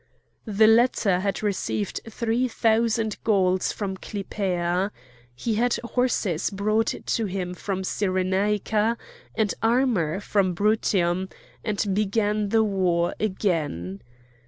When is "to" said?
7.05-7.25